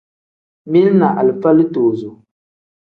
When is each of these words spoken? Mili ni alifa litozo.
Mili 0.71 0.93
ni 0.97 1.05
alifa 1.19 1.49
litozo. 1.57 2.11